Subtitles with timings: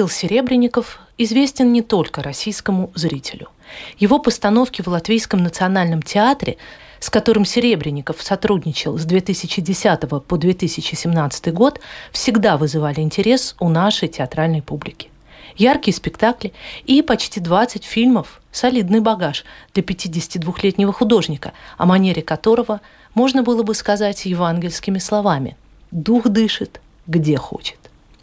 [0.00, 3.48] Кирилл Серебренников известен не только российскому зрителю.
[3.98, 6.56] Его постановки в Латвийском национальном театре,
[7.00, 11.80] с которым Серебренников сотрудничал с 2010 по 2017 год,
[12.12, 15.10] всегда вызывали интерес у нашей театральной публики.
[15.56, 16.54] Яркие спектакли
[16.86, 22.80] и почти 20 фильмов– солидный багаж для 52-летнего художника, о манере которого
[23.12, 25.58] можно было бы сказать евангельскими словами
[25.90, 27.79] «Дух дышит, где хочет».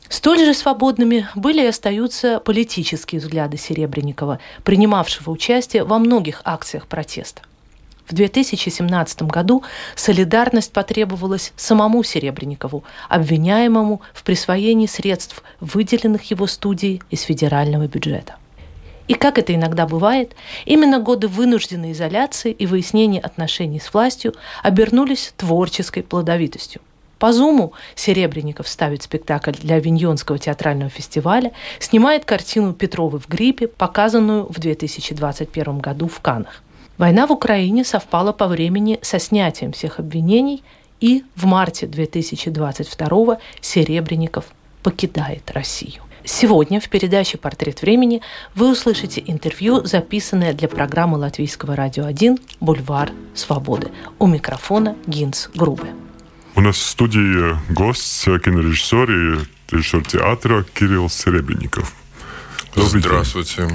[0.09, 7.41] Столь же свободными были и остаются политические взгляды Серебренникова, принимавшего участие во многих акциях протеста.
[8.07, 9.63] В 2017 году
[9.95, 18.35] солидарность потребовалась самому Серебренникову, обвиняемому в присвоении средств, выделенных его студией из федерального бюджета.
[19.09, 20.35] И как это иногда бывает,
[20.65, 26.81] именно годы вынужденной изоляции и выяснения отношений с властью обернулись творческой плодовитостью.
[27.19, 34.45] По Зуму Серебренников ставит спектакль для Авиньонского театрального фестиваля, снимает картину Петровы в гриппе, показанную
[34.45, 36.61] в 2021 году в Канах.
[36.97, 40.63] Война в Украине совпала по времени со снятием всех обвинений,
[40.99, 44.45] и в марте 2022 Серебренников
[44.81, 46.01] покидает Россию.
[46.23, 48.21] Сегодня в передаче «Портрет времени»
[48.53, 53.89] вы услышите интервью, записанное для программы Латвийского радио 1 «Бульвар свободы».
[54.19, 55.93] У микрофона Гинс Грубе.
[56.57, 61.93] У нас в студии гость, кинорежиссер и режиссер театра Кирилл Серебренников.
[62.73, 63.69] Добрый Здравствуйте.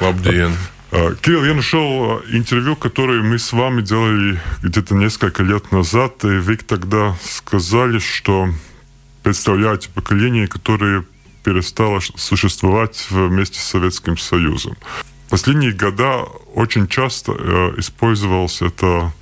[0.00, 0.52] Лабдиен.
[0.90, 6.38] А, Кирилл, я нашел интервью, которое мы с вами делали где-то несколько лет назад, и
[6.38, 8.48] вы тогда сказали, что
[9.22, 11.04] представляете поколение, которое
[11.44, 14.76] перестало существовать вместе с Советским Союзом.
[15.28, 16.24] В последние года
[16.56, 19.12] очень часто э, использовалось это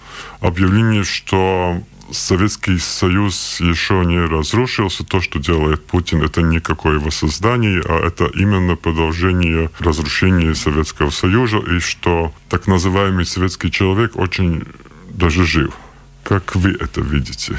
[0.40, 5.04] объявление, что Советский Союз еще не разрушился.
[5.04, 11.78] То, что делает Путин, это никакое воссоздание, а это именно продолжение разрушения Советского Союза, и
[11.80, 14.64] что так называемый советский человек очень
[15.08, 15.74] даже жив.
[16.22, 17.58] Как вы это видите?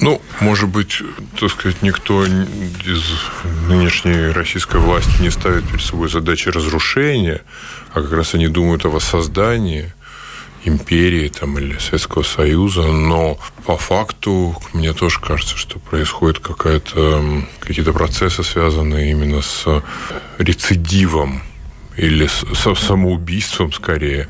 [0.00, 1.00] Ну, может быть,
[1.38, 3.04] так сказать, никто из
[3.68, 7.42] нынешней российской власти не ставит перед собой задачи разрушения,
[7.92, 9.92] а как раз они думают о воссоздании–
[10.64, 17.92] империи там, или Советского Союза, но по факту мне тоже кажется, что происходит какая-то, какие-то
[17.92, 19.82] процессы, связанные именно с
[20.38, 21.42] рецидивом
[21.96, 24.28] или с, с самоубийством, скорее,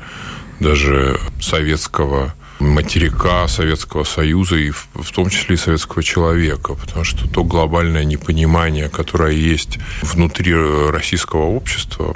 [0.59, 7.27] даже советского материка Советского Союза и в, в том числе и советского человека, потому что
[7.27, 10.53] то глобальное непонимание, которое есть внутри
[10.89, 12.15] российского общества,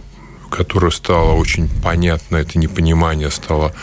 [0.50, 3.74] которое стало очень понятно, это непонимание стало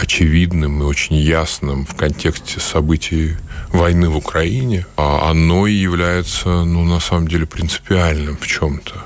[0.00, 3.36] очевидным и очень ясным в контексте событий
[3.68, 9.04] войны в Украине, а оно и является, ну, на самом деле, принципиальным в чем-то.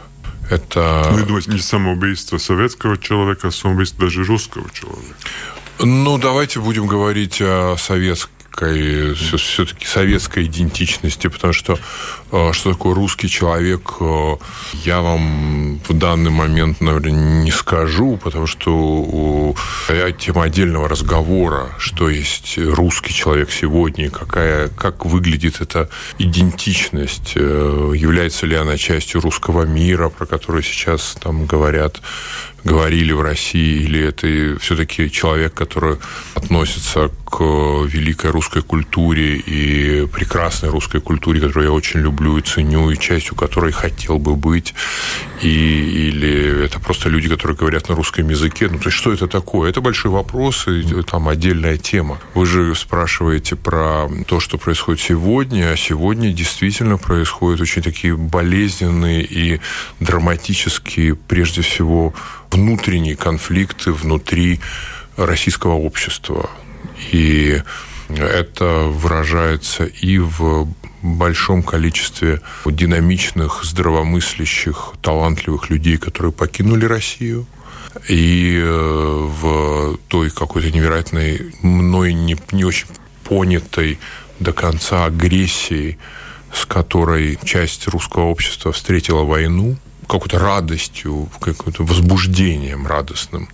[0.51, 1.09] Это...
[1.13, 5.15] Вы думаете, не самоубийство советского человека, а самоубийство даже русского человека?
[5.81, 11.79] Ну, давайте будем говорить о советском советской, все-таки советской идентичности, потому что
[12.33, 14.37] э, что такое русский человек, э,
[14.85, 19.55] я вам в данный момент, наверное, не скажу, потому что
[20.19, 28.47] тема отдельного разговора, что есть русский человек сегодня, какая, как выглядит эта идентичность, э, является
[28.47, 32.01] ли она частью русского мира, про который сейчас там говорят,
[32.65, 35.97] говорили в России, или это все-таки человек, который
[36.35, 42.43] относится к к великой русской культуре и прекрасной русской культуре, которую я очень люблю и
[42.43, 44.73] ценю, и частью которой хотел бы быть,
[45.43, 48.69] и, или это просто люди, которые говорят на русском языке.
[48.71, 49.71] Ну, то есть, что это такое?
[49.71, 52.21] Это большой вопрос, и там отдельная тема.
[52.35, 59.25] Вы же спрашиваете про то, что происходит сегодня, а сегодня действительно происходят очень такие болезненные
[59.25, 59.61] и
[59.99, 62.15] драматические, прежде всего,
[62.55, 64.61] внутренние конфликты внутри
[65.17, 66.49] российского общества.
[67.11, 67.61] И
[68.09, 70.69] это выражается и в
[71.03, 77.47] большом количестве динамичных, здравомыслящих, талантливых людей, которые покинули Россию,
[78.09, 82.87] и э, в той какой-то невероятной, мной не, не очень
[83.25, 83.99] понятой
[84.41, 85.99] до конца агрессии,
[86.53, 89.77] с которой часть русского общества встретила войну,
[90.09, 93.49] какой-то радостью, каким-то возбуждением радостным.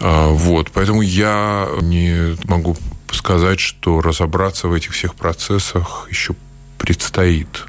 [0.00, 2.76] А, вот, поэтому я не могу
[3.10, 6.34] сказать, что разобраться в этих всех процессах еще
[6.78, 7.64] предстоит.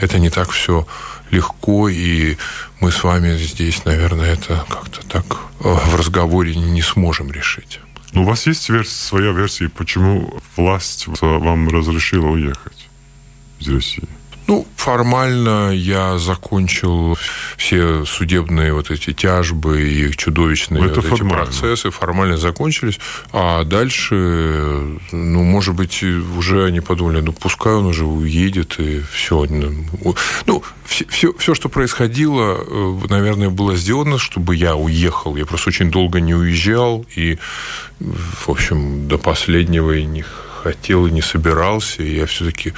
[0.00, 0.86] Это не так все
[1.30, 2.36] легко, и
[2.80, 5.24] мы с вами здесь, наверное, это как-то так
[5.60, 7.80] э, в разговоре не сможем решить.
[8.12, 12.88] Ну, у вас есть версия, своя версия, почему власть вам разрешила уехать
[13.58, 14.08] из России?
[14.52, 17.16] Ну, формально я закончил
[17.56, 23.00] все судебные вот эти тяжбы и их чудовищные вот эти процессы формально закончились,
[23.32, 24.14] а дальше,
[25.10, 29.46] ну, может быть, уже они подумали, ну, пускай он уже уедет и все.
[30.44, 35.34] Ну, все, все, все, что происходило, э, наверное, было сделано, чтобы я уехал.
[35.34, 37.38] Я просто очень долго не уезжал и,
[38.00, 40.26] в общем, до последнего и не
[40.62, 42.02] хотел и не собирался.
[42.02, 42.72] Я все-таки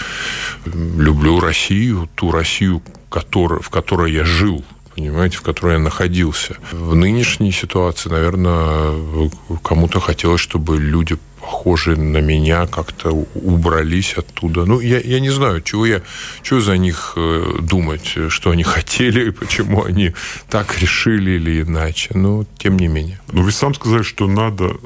[0.65, 4.65] люблю Россию, ту Россию, в которой я жил
[4.95, 6.57] понимаете, в которой я находился.
[6.71, 9.29] В нынешней ситуации, наверное,
[9.63, 14.65] кому-то хотелось, чтобы люди похожие на меня как-то убрались оттуда.
[14.65, 16.01] Ну, я, я не знаю, чего я,
[16.43, 20.13] чего за них э, думать, что они хотели, почему они
[20.49, 22.11] так решили или иначе.
[22.15, 23.21] Но тем не менее.
[23.33, 24.77] Но вы сам сказали, что надо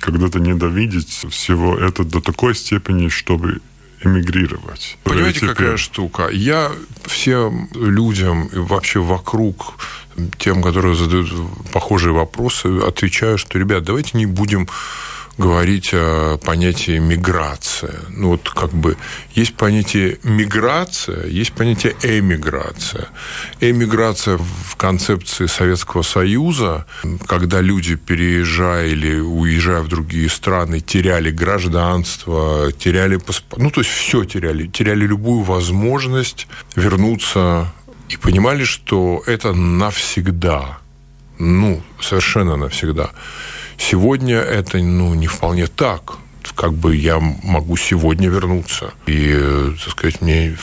[0.00, 3.60] когда-то недовидеть всего это до такой степени, чтобы
[4.04, 4.98] эмигрировать.
[5.02, 6.28] Понимаете, какая штука?
[6.32, 6.70] Я
[7.04, 9.74] всем людям вообще вокруг
[10.38, 11.32] тем, которые задают
[11.72, 14.68] похожие вопросы, отвечаю, что, ребят, давайте не будем
[15.38, 17.94] говорить о понятии миграция.
[18.10, 18.96] Ну, вот как бы
[19.34, 23.08] есть понятие миграция, есть понятие эмиграция.
[23.60, 26.86] Эмиграция в концепции Советского Союза,
[27.26, 33.90] когда люди, переезжая или уезжая в другие страны, теряли гражданство, теряли паспорт, ну, то есть
[33.90, 36.46] все теряли, теряли любую возможность
[36.76, 37.72] вернуться
[38.08, 40.78] и понимали, что это навсегда.
[41.38, 43.10] Ну, совершенно навсегда.
[43.78, 46.18] Сегодня это ну, не вполне так.
[46.54, 48.94] Как бы я могу сегодня вернуться.
[49.06, 49.34] И,
[49.84, 50.56] так сказать, мне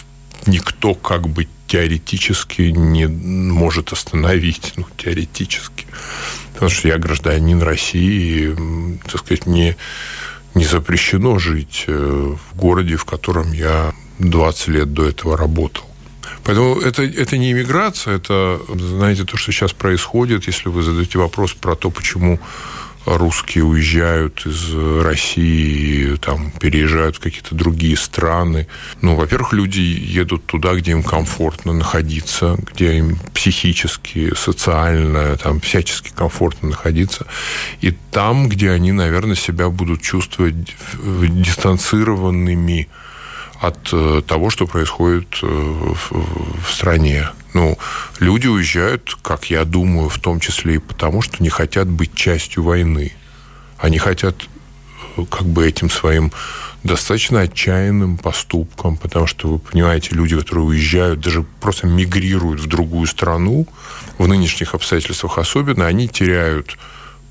[0.48, 5.86] никто как бы теоретически не может остановить, ну, теоретически.
[6.54, 9.76] Потому что я гражданин России, и, так сказать, мне
[10.56, 15.86] не запрещено жить э, в городе, в котором я 20 лет до этого работал.
[16.44, 21.54] Поэтому это, это не иммиграция, это, знаете, то, что сейчас происходит, если вы задаете вопрос
[21.54, 22.40] про то, почему
[23.06, 24.74] русские уезжают из
[25.04, 28.68] России, там, переезжают в какие-то другие страны.
[29.02, 36.12] Ну, во-первых, люди едут туда, где им комфортно находиться, где им психически, социально, там, всячески
[36.16, 37.26] комфортно находиться.
[37.82, 40.56] И там, где они, наверное, себя будут чувствовать
[41.04, 42.88] дистанцированными
[43.60, 47.28] от э, того, что происходит э, в стране.
[47.54, 47.78] Ну,
[48.20, 52.64] люди уезжают, как я думаю, в том числе и потому, что не хотят быть частью
[52.64, 53.14] войны.
[53.78, 54.36] Они хотят
[55.18, 56.32] э, как бы этим своим
[56.84, 63.08] достаточно отчаянным поступком, потому что, вы понимаете, люди, которые уезжают, даже просто мигрируют в другую
[63.08, 63.68] страну,
[64.18, 66.78] в нынешних обстоятельствах особенно, они теряют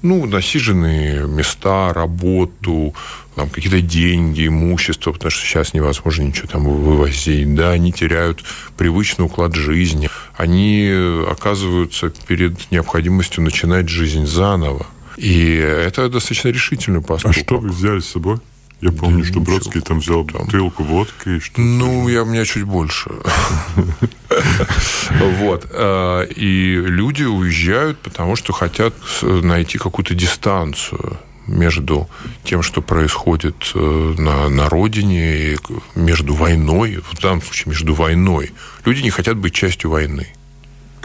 [0.03, 2.95] ну, насиженные места, работу,
[3.35, 8.45] там, какие-то деньги, имущество, потому что сейчас невозможно ничего там вывозить, да, они теряют
[8.77, 10.91] привычный уклад жизни, они
[11.29, 14.87] оказываются перед необходимостью начинать жизнь заново.
[15.17, 17.37] И это достаточно решительный поступок.
[17.37, 18.39] А что вы взяли с собой?
[18.83, 20.45] Я помню, да что Бродский там взял там.
[20.45, 21.39] бутылку водки.
[21.39, 23.11] Что ну, я, у меня чуть больше.
[25.39, 25.69] Вот.
[25.71, 32.09] Э, и люди уезжают, потому что хотят найти какую-то дистанцию между
[32.43, 35.59] тем, что происходит э, на, на родине, и
[35.95, 38.53] между войной, в данном случае между войной.
[38.85, 40.29] Люди не хотят быть частью войны.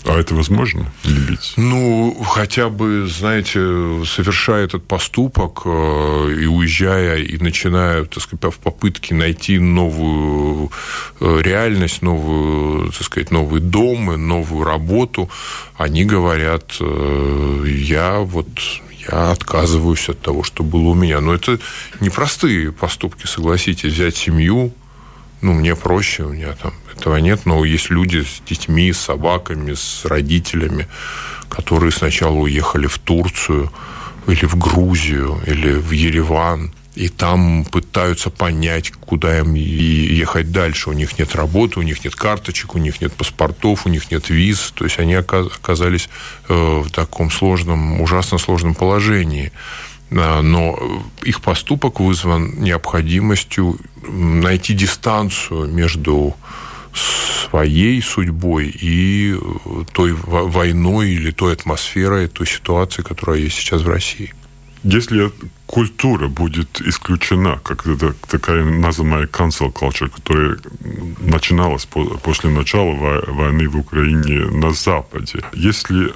[0.06, 1.54] А это возможно любить?
[1.58, 3.60] Ну, хотя бы, знаете,
[4.06, 10.72] совершая этот поступок э, и уезжая, и начиная, так сказать, в попытке найти новую
[11.20, 15.30] э, реальность, новую, так сказать, новый дом, новую работу,
[15.78, 18.48] они говорят, э, я вот
[19.10, 21.22] я отказываюсь от того, что было у меня.
[21.22, 21.60] Но это
[22.00, 24.74] непростые поступки, согласитесь, взять семью,
[25.42, 29.74] ну, мне проще, у меня там этого нет, но есть люди с детьми, с собаками,
[29.74, 30.88] с родителями,
[31.50, 33.72] которые сначала уехали в Турцию
[34.28, 40.90] или в Грузию, или в Ереван, и там пытаются понять, куда им ехать дальше.
[40.90, 44.30] У них нет работы, у них нет карточек, у них нет паспортов, у них нет
[44.30, 44.72] виз.
[44.74, 46.10] То есть они оказались
[46.50, 49.52] э, в таком сложном, ужасно сложном положении.
[50.12, 56.36] А, но их поступок вызван необходимостью найти дистанцию между
[56.94, 63.90] своей судьбой и э, той войной или той атмосферой, той ситуацией, которая есть сейчас в
[63.90, 64.34] России.
[64.84, 65.32] Если
[65.66, 70.58] культура будет исключена, как это такая называемая cancel culture, которая
[71.20, 72.94] начиналась после начала
[73.28, 76.14] войны в Украине на Западе, если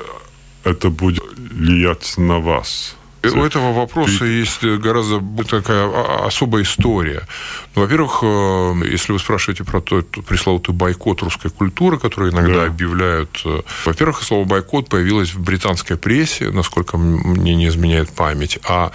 [0.63, 4.27] это будет влиять на вас, у этого вопроса Ты...
[4.27, 7.23] есть гораздо такая особая история.
[7.75, 12.65] Ну, во-первых, э, если вы спрашиваете про тот пресловутый бойкот русской культуры, который иногда да.
[12.65, 18.91] объявляют, э, во-первых, слово бойкот появилось в британской прессе, насколько мне не изменяет память, а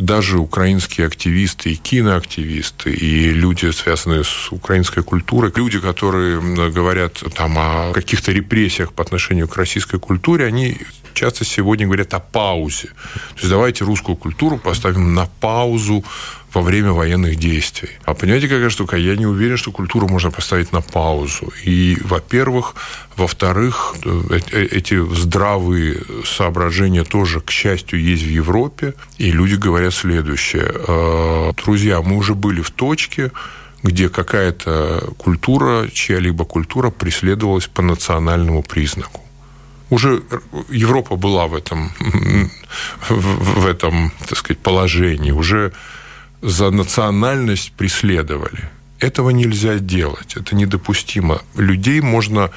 [0.00, 6.40] даже украинские активисты и киноактивисты, и люди, связанные с украинской культурой, люди, которые
[6.70, 10.78] говорят там о каких-то репрессиях по отношению к российской культуре, они
[11.12, 12.88] часто сегодня говорят о паузе.
[12.88, 16.04] То есть давайте русскую культуру поставим на паузу
[16.52, 17.90] во время военных действий.
[18.04, 18.96] А понимаете, какая штука?
[18.96, 21.52] Я не уверен, что культуру можно поставить на паузу.
[21.64, 22.74] И, во-первых,
[23.16, 28.94] во-вторых, э, э, эти здравые соображения тоже, к счастью, есть в Европе.
[29.18, 30.72] И люди говорят следующее.
[30.88, 33.30] «Э, друзья, мы уже были в точке,
[33.82, 39.20] где какая-то культура, чья-либо культура преследовалась по национальному признаку
[39.90, 40.22] уже
[40.68, 41.90] Европа была в этом,
[43.08, 45.72] в этом, так сказать, положении, уже
[46.42, 48.70] за национальность преследовали.
[48.98, 51.42] Этого нельзя делать, это недопустимо.
[51.54, 52.50] Людей можно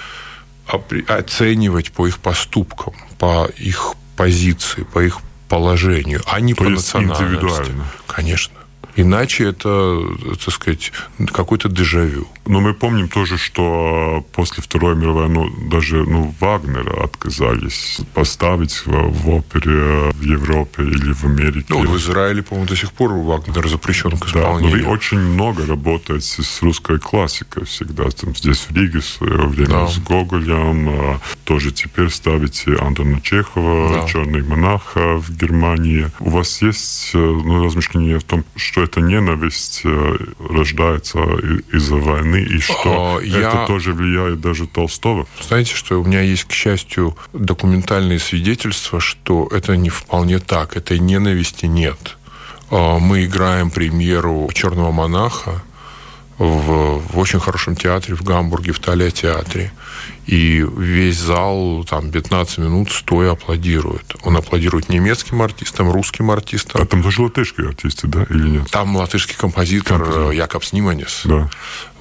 [1.07, 7.23] оценивать по их поступкам, по их позиции, по их положению, а не То по национальности.
[7.23, 7.85] Индивидуально.
[8.07, 8.55] Конечно.
[8.95, 9.99] Иначе это,
[10.43, 10.91] так сказать,
[11.31, 12.27] какой-то дежавю.
[12.45, 18.91] Но мы помним тоже, что после Второй мировой ну, даже ну, Вагнера отказались поставить в,
[18.91, 21.67] в опере в Европе или в Америке.
[21.69, 24.71] Ну, в Израиле, по-моему, до сих пор Вагнер запрещен к исполнению.
[24.71, 28.09] Да, но вы очень много работаете с русской классикой всегда.
[28.11, 29.87] Там, здесь в Риге в свое время да.
[29.87, 30.89] с Гоголем.
[30.89, 34.07] А, тоже теперь ставите Антона Чехова, да.
[34.07, 36.11] «Черный монах» в Германии.
[36.19, 41.19] У вас есть э, ну, размышления в том, что эта ненависть э, рождается
[41.71, 43.49] из-за войны, и что я...
[43.49, 45.27] это тоже влияет даже Толстого?
[45.41, 50.99] Знаете, что у меня есть, к счастью, документальные свидетельства, что это не вполне так, этой
[50.99, 52.17] ненависти нет.
[52.69, 55.63] А, мы играем премьеру «Черного монаха»,
[56.37, 59.71] в, в очень хорошем театре в Гамбурге, в Талия театре.
[60.25, 64.15] И весь зал там 15 минут стоя аплодирует.
[64.23, 66.81] Он аплодирует немецким артистам, русским артистам.
[66.81, 68.71] А там тоже латышские артисты, да, или нет?
[68.71, 70.31] Там латышский композитор, композитор.
[70.31, 71.21] Э, Якоб Сниманис.
[71.25, 71.49] Да.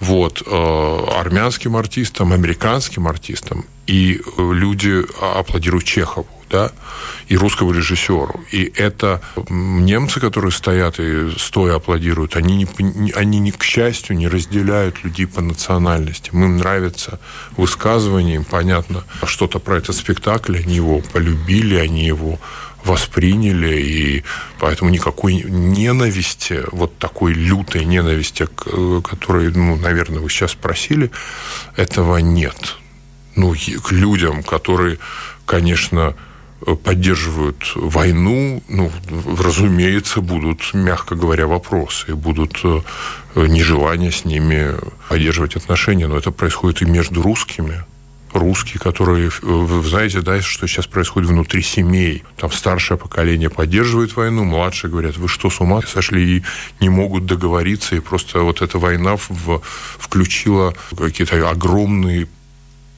[0.00, 0.42] Вот.
[0.46, 3.64] Э, армянским артистам, американским артистам.
[3.86, 6.70] И э, люди аплодируют Чехову да,
[7.28, 8.44] и русскому режиссеру.
[8.52, 14.28] И это немцы, которые стоят и стоя аплодируют, они, не, они не, к счастью, не
[14.28, 16.30] разделяют людей по национальности.
[16.32, 17.18] Им нравится
[17.56, 22.38] высказывание, им понятно что-то про этот спектакль, они его полюбили, они его
[22.84, 24.24] восприняли, и
[24.58, 31.10] поэтому никакой ненависти, вот такой лютой ненависти, которой, ну, наверное, вы сейчас спросили,
[31.76, 32.76] этого нет.
[33.36, 34.98] Ну, к людям, которые,
[35.46, 36.14] конечно,
[36.84, 38.90] поддерживают войну, ну,
[39.38, 42.80] разумеется, будут, мягко говоря, вопросы, будут э,
[43.34, 44.74] нежелания с ними
[45.08, 46.06] поддерживать отношения.
[46.06, 47.84] Но это происходит и между русскими.
[48.32, 52.22] Русские, которые, э, вы знаете, да, что сейчас происходит внутри семей.
[52.36, 56.42] Там старшее поколение поддерживает войну, младшие говорят, вы что, с ума сошли и
[56.80, 59.60] не могут договориться, и просто вот эта война в,
[59.98, 62.26] включила какие-то огромные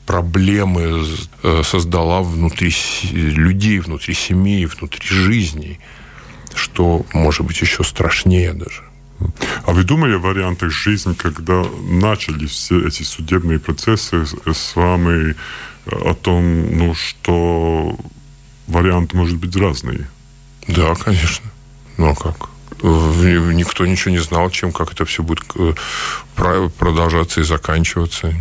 [0.07, 1.05] проблемы
[1.43, 2.73] э, создала внутри
[3.13, 5.81] людей, внутри семей, внутри жизней,
[6.55, 8.83] что может быть еще страшнее даже.
[9.67, 15.35] А вы думали о вариантах жизни, когда начали все эти судебные процессы с вами
[15.87, 17.97] о том, ну, что
[18.67, 20.07] вариант может быть разный.
[20.69, 21.51] Да, конечно.
[21.97, 22.49] Ну а как?
[22.83, 25.75] Никто ничего не знал, чем, как это все будет э,
[26.79, 28.35] продолжаться и заканчиваться.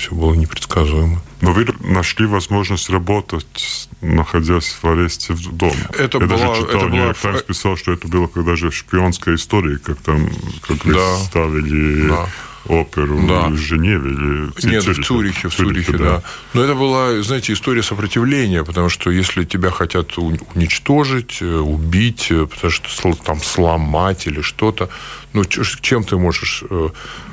[0.00, 1.20] Все было непредсказуемо.
[1.42, 5.76] Но вы нашли возможность работать, находясь в аресте в доме.
[5.92, 7.12] Это Я была, даже читал, это была...
[7.12, 10.30] Таймс писал, что это было когда же шпионская история, как там,
[10.66, 11.18] как Да.
[11.18, 12.26] ставили Да.
[12.66, 13.48] Оперу Да.
[13.48, 15.02] в Женеве или в Нет, Цюрихе?
[15.02, 16.22] в Цюрихе, в Цюрихе, да.
[16.54, 22.46] Но это была, знаете, история сопротивления, потому что если тебя хотят уничтожить, э, убить, э,
[22.46, 24.88] потому что там сломать или что-то,
[25.32, 26.88] ну чем ты можешь э,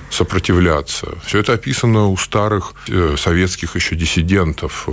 [0.10, 1.08] сопротивляться?
[1.26, 4.92] Все это описано у старых э, советских еще диссидентов, э,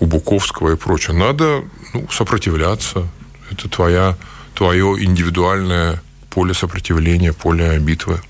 [0.00, 1.14] у Буковского и прочего.
[1.14, 1.62] Надо
[1.94, 3.06] ну, сопротивляться.
[3.50, 4.16] Это твоя,
[4.54, 8.20] твое индивидуальное поле сопротивления, поле битвы.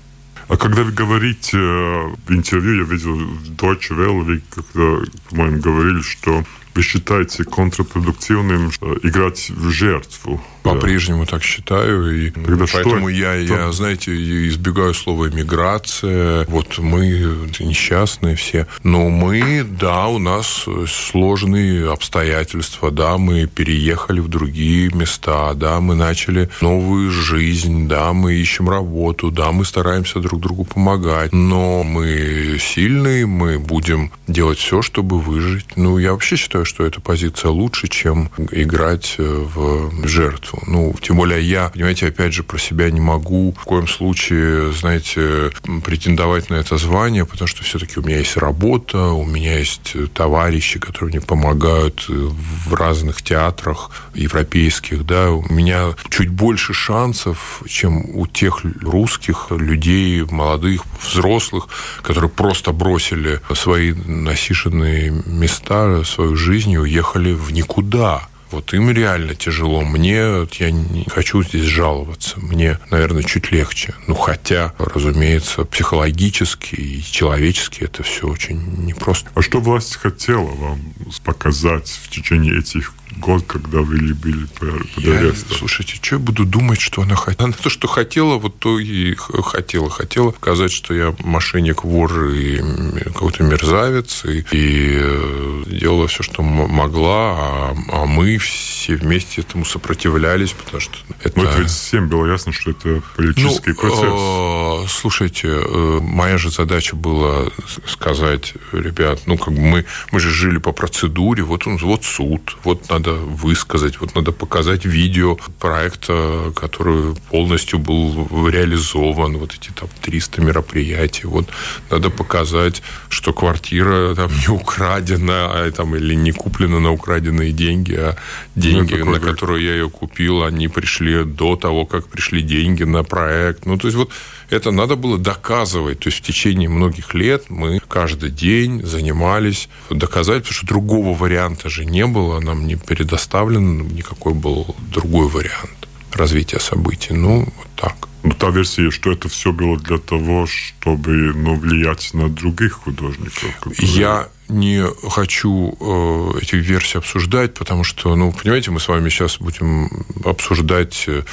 [0.49, 5.61] А когда вы говорите э, в интервью, я видел в Deutsche Welle, вы когда, по-моему,
[5.61, 6.43] говорили, что
[6.75, 10.41] вы считаете контрпродуктивным э, играть в жертву.
[10.63, 12.27] По-прежнему так считаю.
[12.27, 13.17] И Тогда что поэтому это?
[13.17, 14.11] я, я, знаете,
[14.47, 16.45] избегаю слова «миграция».
[16.47, 18.67] Вот мы несчастные все.
[18.83, 22.91] Но мы, да, у нас сложные обстоятельства.
[22.91, 25.53] Да, мы переехали в другие места.
[25.53, 27.87] Да, мы начали новую жизнь.
[27.87, 29.31] Да, мы ищем работу.
[29.31, 31.31] Да, мы стараемся друг другу помогать.
[31.33, 35.65] Но мы сильные, мы будем делать все, чтобы выжить.
[35.75, 40.61] Ну, я вообще считаю, что эта позиция лучше, чем играть э, в жертву.
[40.67, 45.51] Ну, тем более я, понимаете, опять же, про себя не могу в коем случае, знаете,
[45.83, 50.79] претендовать на это звание, потому что все-таки у меня есть работа, у меня есть товарищи,
[50.79, 58.27] которые мне помогают в разных театрах европейских, да, у меня чуть больше шансов, чем у
[58.27, 61.67] тех русских людей, молодых, взрослых,
[62.01, 68.27] которые просто бросили свои насиженные места, свою жизнь и уехали в никуда.
[68.51, 69.81] Вот им реально тяжело.
[69.81, 72.39] Мне, я не хочу здесь жаловаться.
[72.39, 73.93] Мне, наверное, чуть легче.
[74.07, 79.29] Ну, хотя, разумеется, психологически и человечески это все очень непросто.
[79.35, 80.81] А что власть хотела вам
[81.23, 85.57] показать в течение этих год, когда вы были под Я, арестом?
[85.57, 87.39] слушайте, что я буду думать, что она хотела?
[87.49, 89.89] Она то, что хотела, вот то и хотела.
[89.89, 92.61] Хотела показать, что я мошенник, вор и
[93.03, 94.25] какой-то мерзавец.
[94.25, 97.35] И, и, э, делала все, что могла.
[97.37, 101.39] А, а мы все вместе этому сопротивлялись, потому что это...
[101.39, 104.03] Ну, это ведь всем было ясно, что это политический процесс.
[104.03, 107.45] э, слушайте, э, моя же задача была
[107.87, 112.57] сказать, ребят, ну, как бы мы, мы же жили по процедуре, вот он, вот суд,
[112.63, 119.89] вот надо высказать, вот надо показать видео проекта, который полностью был реализован, вот эти там
[120.01, 121.47] 300 мероприятий, вот
[121.89, 127.93] надо показать, что квартира там не украдена, а, там, или не куплена на украденные деньги,
[127.93, 128.15] а
[128.55, 133.03] деньги, такой на которые я ее купил, они пришли до того, как пришли деньги на
[133.03, 133.65] проект.
[133.65, 134.11] Ну, то есть вот
[134.49, 135.99] это надо было доказывать.
[135.99, 141.69] То есть в течение многих лет мы каждый день занимались доказать, потому что другого варианта
[141.69, 145.71] же не было, нам не предоставлен никакой был другой вариант
[146.13, 147.13] развития событий.
[147.13, 147.95] Ну, вот так.
[148.23, 153.43] Ну, та версия, что это все было для того, чтобы ну, влиять на других художников.
[153.61, 159.09] которые- Я не хочу э, эти версии обсуждать, потому что, ну, понимаете, мы с вами
[159.09, 159.89] сейчас будем
[160.25, 161.23] обсуждать э,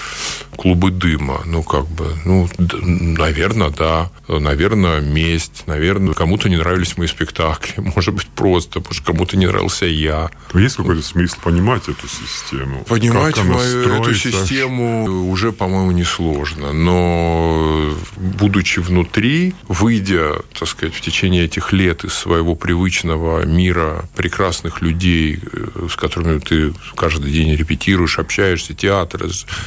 [0.57, 1.43] клубы дыма.
[1.47, 4.11] Ну, как бы, ну, наверное, да.
[4.29, 5.65] Наверное, месть.
[5.67, 7.75] Наверное, кому-то не нравились мои спектакли.
[7.97, 8.81] Может быть, просто.
[8.81, 10.31] Может, кому-то не нравился я.
[10.55, 12.85] Есть какой-то смысл понимать эту систему?
[12.89, 16.73] Понимать мою эту систему уже, по-моему, несложно.
[16.73, 24.83] Но будучи внутри, выйдя, так сказать, в течение этих лет из своего привычного мира прекрасных
[24.83, 29.27] людей, э, с которыми ты каждый день репетируешь, общаешься, театр,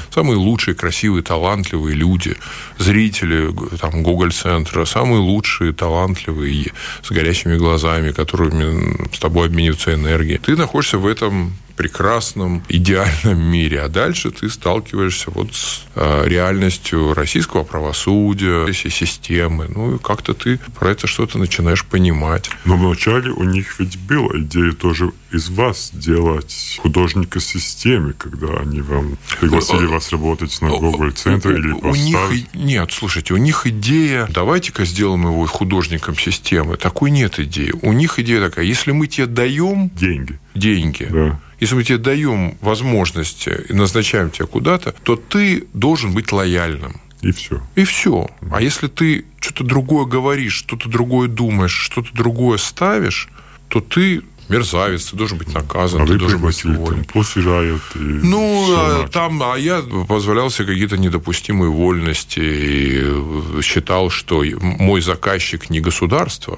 [0.09, 2.35] самые лучшие, красивые, талантливые люди,
[2.77, 6.71] зрители там, Гоголь-центра, самые лучшие, талантливые,
[7.03, 10.37] с горящими глазами, которыми с тобой обмениваются энергией.
[10.37, 13.79] Ты находишься в этом прекрасном, идеальном мире.
[13.79, 19.69] А дальше ты сталкиваешься вот с э, реальностью российского правосудия, всей системы.
[19.73, 22.49] Ну, и как-то ты про это что-то начинаешь понимать.
[22.65, 28.81] Но вначале у них ведь была идея тоже из вас делать художника системы, когда они
[28.81, 32.17] вам пригласили вас работать на Гоголь-центре или у, них
[32.53, 36.75] нет, слушайте, у них идея, давайте-ка сделаем его художником системы.
[36.75, 37.73] Такой нет идеи.
[37.83, 40.39] У них идея такая, если мы тебе даем Деньги.
[40.55, 41.39] Деньги, Да.
[41.59, 46.99] если мы тебе даем возможности и назначаем тебя куда-то, то ты должен быть лояльным.
[47.21, 47.61] И все.
[47.75, 48.29] И все.
[48.51, 53.27] А если ты что-то другое говоришь, что-то другое думаешь, что-то другое ставишь,
[53.67, 57.03] то ты мерзавец, ты должен быть наказан, а ты должен быть уволен.
[57.05, 64.09] После Riot и Ну, а, там, а я позволял себе какие-то недопустимые вольности и считал,
[64.09, 66.57] что мой заказчик не государство,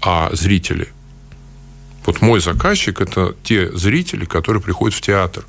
[0.00, 0.88] а зрители.
[2.04, 5.44] Вот мой заказчик– это те зрители, которые приходят в театр,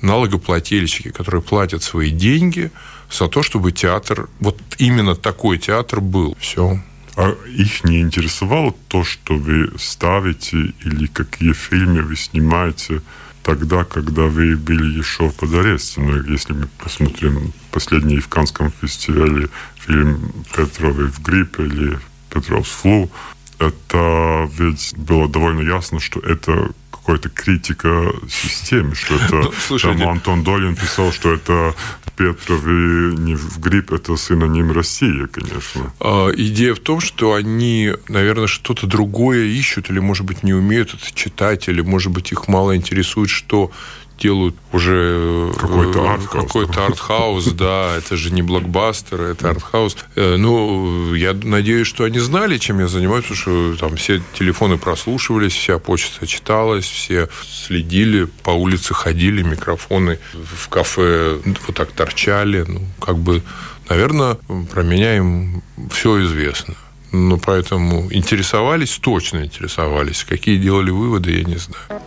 [0.00, 2.70] налогоплательщики, которые платят свои деньги
[3.10, 6.36] за то, чтобы театр, вот именно такой театр был.
[6.38, 6.78] Все.
[7.16, 13.02] А их не интересовало то, что вы ставите или какие фильмы вы снимаете
[13.44, 16.10] тогда, когда вы были еще под арестом?
[16.10, 21.98] Ну, если мы посмотрим последний в Канском фестивале фильм Петровый в гриппе или
[22.30, 23.10] Петров с флу,
[23.58, 30.08] это ведь было довольно ясно, что это какая-то критика системы, что это ну, слушайте, там
[30.08, 31.74] Антон Долин писал, что это
[32.16, 35.92] Петров и не в грипп, это синоним России, конечно.
[36.00, 40.94] А, идея в том, что они, наверное, что-то другое ищут, или, может быть, не умеют
[40.94, 43.72] это читать, или, может быть, их мало интересует, что
[44.18, 46.46] делают уже какой-то э, артхаус.
[46.46, 49.96] Какой-то артхаус, да, это же не блокбастер, это артхаус.
[50.16, 54.78] Э, ну, я надеюсь, что они знали, чем я занимаюсь, потому что там все телефоны
[54.78, 62.64] прослушивались, вся почта читалась, все следили, по улице ходили, микрофоны в кафе вот так торчали.
[62.66, 63.42] Ну, как бы,
[63.88, 64.38] наверное,
[64.70, 66.74] про меня им все известно.
[67.12, 70.24] Ну, поэтому интересовались, точно интересовались.
[70.24, 72.02] Какие делали выводы, я не знаю.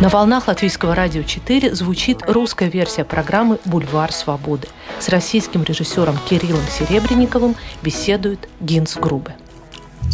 [0.00, 4.68] На волнах Латвийского радио 4 звучит русская версия программы «Бульвар свободы».
[5.00, 9.34] С российским режиссером Кириллом Серебренниковым беседует Гинс Грубе.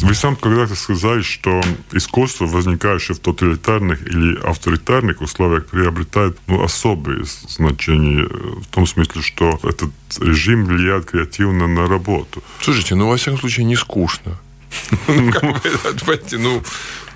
[0.02, 1.60] Вы сам когда-то сказали, что
[1.92, 9.60] искусство, возникающее в тоталитарных или авторитарных условиях, приобретает ну, особое значение в том смысле, что
[9.64, 12.42] этот режим влияет креативно на работу.
[12.62, 14.38] Слушайте, ну, во всяком случае, не скучно.
[16.32, 16.62] Ну,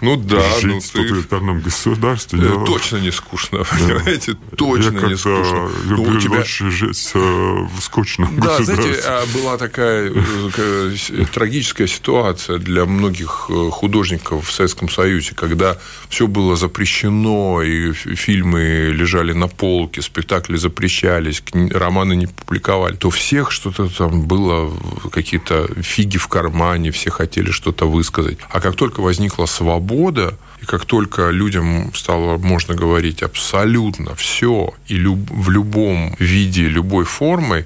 [0.00, 0.60] ну, ну да.
[0.60, 2.38] Жить ну, в тоталитарном государстве.
[2.38, 2.64] Я...
[2.64, 4.36] Точно не скучно, понимаете?
[4.56, 5.70] Точно я не скучно.
[5.84, 6.38] люблю ну, тебя...
[6.38, 10.12] лучше жить э, в скучном Да, знаете, а, была такая
[10.56, 10.94] э,
[11.32, 18.90] трагическая ситуация для многих э, художников в Советском Союзе, когда все было запрещено, и фильмы
[18.92, 24.72] лежали на полке, спектакли запрещались, романы не публиковали, то всех что-то там было,
[25.10, 28.38] какие-то фиги в кармане, все хотели что-то высказать.
[28.50, 34.74] А как только возникла свобода, свобода, и как только людям стало можно говорить абсолютно все
[34.88, 37.64] и люб, в любом виде, любой формой,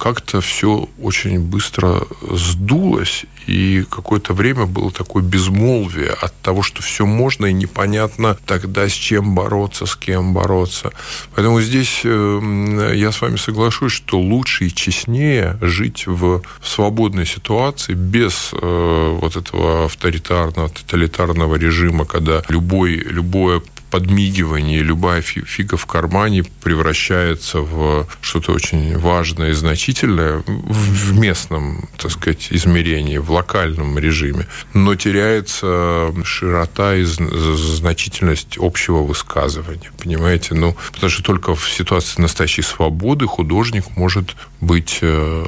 [0.00, 7.04] как-то все очень быстро сдулось, и какое-то время было такое безмолвие от того, что все
[7.04, 10.92] можно, и непонятно тогда с чем бороться, с кем бороться.
[11.34, 17.92] Поэтому здесь э, я с вами соглашусь, что лучше и честнее жить в свободной ситуации
[17.92, 23.60] без э, вот этого авторитарного, тоталитарного режима, когда любой, любое
[23.90, 32.10] подмигивание, любая фига в кармане превращается в что-то очень важное и значительное в местном, так
[32.10, 34.46] сказать, измерении, в локальном режиме.
[34.74, 39.90] Но теряется широта и значительность общего высказывания.
[39.98, 40.54] Понимаете?
[40.54, 45.46] Ну, потому что только в ситуации настоящей свободы художник может быть э,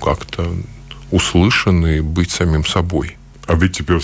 [0.00, 0.50] как-то
[1.10, 3.16] услышан и быть самим собой.
[3.46, 4.00] А вы теперь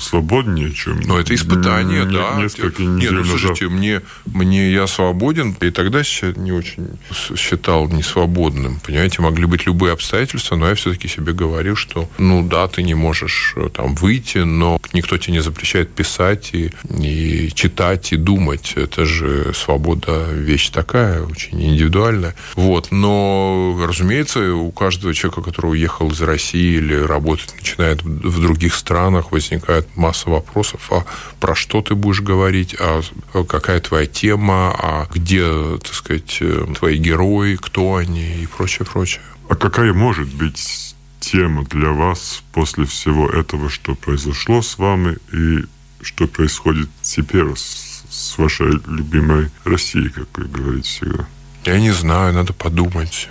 [0.00, 1.00] свободнее, чем...
[1.00, 2.36] Ну, это испытание, не, да.
[2.36, 3.78] Несколько недель Нет, ну, слушайте, назад.
[3.78, 6.02] мне, мне я свободен, и тогда
[6.36, 6.88] не очень
[7.36, 8.80] считал несвободным.
[8.80, 12.94] Понимаете, могли быть любые обстоятельства, но я все-таки себе говорил, что, ну да, ты не
[12.94, 18.74] можешь э, там выйти, но никто тебе не запрещает писать и, и читать, и думать.
[18.76, 22.34] Это же свобода вещь такая, очень индивидуальная.
[22.54, 22.88] Вот.
[22.92, 29.32] Но, разумеется, у каждого человека, который уехал из России или работать начинает в других странах
[29.32, 31.04] возникает масса вопросов, а
[31.40, 33.02] про что ты будешь говорить, а
[33.44, 39.22] какая твоя тема, а где, так сказать, э, твои герои, кто они и прочее, прочее.
[39.48, 45.64] А какая может быть тема для вас после всего этого, что произошло с вами и
[46.02, 51.26] что происходит теперь с, с вашей любимой Россией, как вы говорите всегда?
[51.64, 53.28] Я не знаю, надо подумать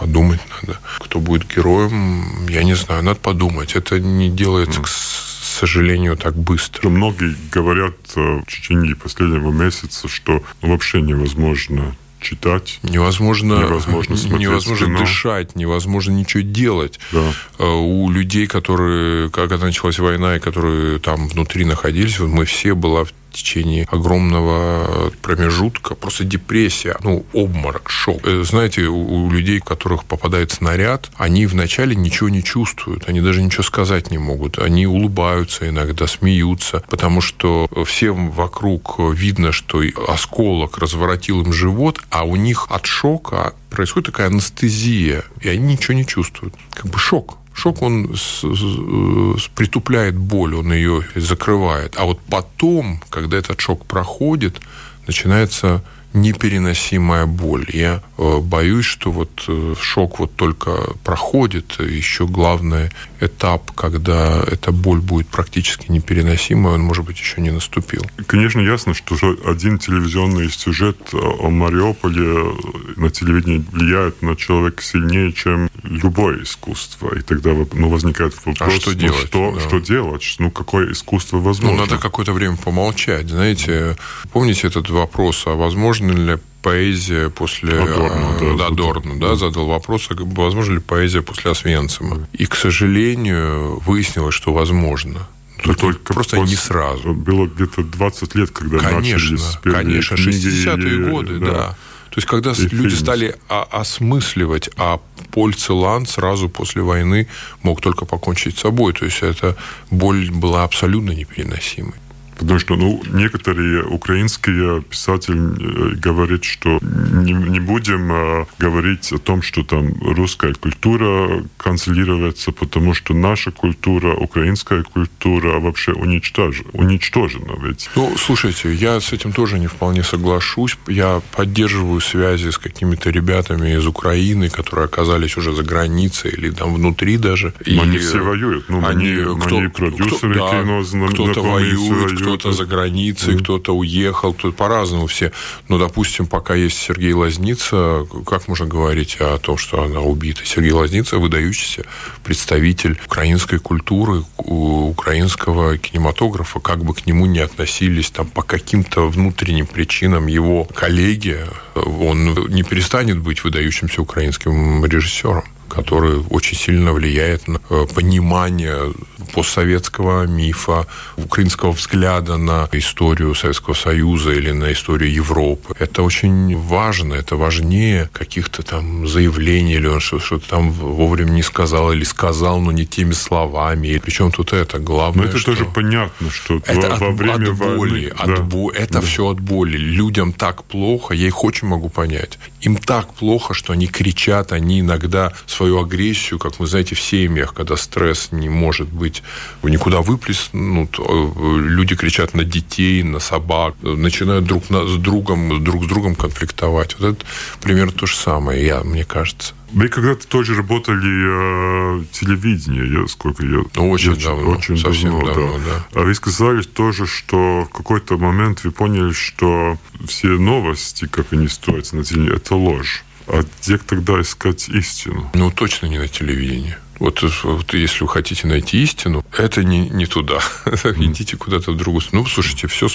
[0.00, 0.78] подумать надо.
[0.98, 3.76] Кто будет героем, я не знаю, надо подумать.
[3.76, 4.84] Это не делается, mm.
[4.84, 6.88] к сожалению, так быстро.
[6.88, 12.78] Многие говорят э, в течение последнего месяца, что вообще невозможно читать.
[12.82, 14.98] Невозможно, невозможно, невозможно кино.
[14.98, 16.98] дышать, невозможно ничего делать.
[17.12, 17.32] Да.
[17.58, 23.04] Э, у людей, которые, когда началась война, и которые там внутри находились, мы все была
[23.30, 28.26] в течение огромного промежутка, просто депрессия, ну, обморок, шок.
[28.26, 33.42] Э, знаете, у людей, у которых попадает снаряд, они вначале ничего не чувствуют, они даже
[33.42, 40.78] ничего сказать не могут, они улыбаются иногда, смеются, потому что всем вокруг видно, что осколок
[40.78, 46.06] разворотил им живот, а у них от шока происходит такая анестезия, и они ничего не
[46.06, 46.54] чувствуют.
[46.74, 47.38] Как бы шок.
[47.60, 51.94] Шок, он с, с, притупляет боль, он ее закрывает.
[51.98, 54.62] А вот потом, когда этот шок проходит,
[55.06, 57.66] начинается непереносимая боль.
[57.72, 64.72] Я э, боюсь, что вот э, шок вот только проходит, еще главный этап, когда эта
[64.72, 68.04] боль будет практически непереносимая, он, может быть, еще не наступил.
[68.26, 72.54] Конечно, ясно, что один телевизионный сюжет о Мариуполе
[72.96, 77.14] на телевидении влияет на человека сильнее, чем любое искусство.
[77.14, 79.26] И тогда ну, возникает вопрос, а что ну, делать?
[79.26, 79.60] Что, да.
[79.60, 80.36] что делать?
[80.38, 81.76] Ну, какое искусство возможно?
[81.76, 83.28] Ну, надо какое-то время помолчать.
[83.28, 83.96] Знаете,
[84.32, 89.66] помните этот вопрос, а возможно возможно ли поэзия после Адорно, да, да, Адорно, да, задал
[89.66, 92.28] вопрос, а возможно ли поэзия после Освенцима.
[92.32, 95.26] И, к сожалению, выяснилось, что возможно.
[95.62, 97.14] Только, только просто после, не сразу.
[97.14, 101.52] Было где-то 20 лет, когда конечно, начались Конечно, 60-е годы, да.
[101.52, 101.76] да.
[102.10, 102.90] То есть, когда и люди фильм.
[102.90, 107.28] стали осмысливать, а Поль Целан сразу после войны
[107.62, 108.94] мог только покончить с собой.
[108.94, 109.56] То есть, эта
[109.90, 111.94] боль была абсолютно непереносимой.
[112.40, 119.18] Потому что ну, некоторые украинские писатели э, говорят, что не, не будем э, говорить о
[119.18, 126.70] том, что там русская культура канцелируется, потому что наша культура, украинская культура вообще уничтожена.
[126.72, 127.90] уничтожена ведь.
[127.94, 130.78] Ну, слушайте, я с этим тоже не вполне соглашусь.
[130.88, 136.74] Я поддерживаю связи с какими-то ребятами из Украины, которые оказались уже за границей или там
[136.74, 137.52] внутри даже.
[137.66, 138.64] Но и они все воюют.
[138.70, 143.42] Ну, они, кто, мои продюсеры кто, кино да, кто-то воюет, кто-то за границей, mm-hmm.
[143.42, 145.32] кто-то уехал, кто-то по-разному все.
[145.68, 150.44] Но, допустим, пока есть Сергей Лазница, как можно говорить о том, что она убита?
[150.44, 151.84] Сергей Лазница– выдающийся
[152.24, 159.66] представитель украинской культуры, украинского кинематографа, как бы к нему не относились там по каким-то внутренним
[159.66, 161.38] причинам его коллеги,
[161.74, 168.92] он не перестанет быть выдающимся украинским режиссером который очень сильно влияет на э, понимание
[169.32, 175.74] постсоветского мифа, украинского взгляда на историю Советского Союза или на историю Европы.
[175.78, 181.92] Это очень важно, это важнее каких-то там заявлений, или он что-то там вовремя не сказал,
[181.92, 183.88] или сказал, но не теми словами.
[183.88, 185.24] И причем тут это главное.
[185.24, 185.52] Но это что...
[185.52, 188.34] тоже понятно, что это во, от, во время от боли, войны...
[188.34, 188.72] от бо...
[188.72, 189.00] это да.
[189.00, 189.76] все от боли.
[189.76, 192.38] Людям так плохо, я их очень могу понять.
[192.60, 197.54] Им так плохо, что они кричат, они иногда свою агрессию, как вы знаете, в семьях,
[197.54, 199.22] когда стресс не может быть
[199.62, 205.86] никуда выплеснут, э, люди кричат на детей, на собак, начинают друг с другом, друг с
[205.86, 206.96] другом конфликтовать.
[206.98, 207.26] Вот это
[207.62, 209.54] примерно то же самое, я, мне кажется.
[209.72, 213.62] Вы когда-то тоже работали э, телевидение, я, сколько я...
[213.74, 215.86] Ну, очень я, давно, очень совсем давно, давно да.
[215.92, 216.00] да.
[216.00, 221.48] А вы сказали тоже, что в какой-то момент вы поняли, что все новости, как они
[221.48, 223.04] строятся на телевидении, это ложь.
[223.26, 225.30] А где тогда искать истину?
[225.34, 226.76] Ну, точно не на телевидении.
[227.00, 230.38] Вот, вот если вы хотите найти истину, это не, не туда.
[230.66, 232.24] Идите куда-то в другую сторону.
[232.24, 232.88] Ну, слушайте, все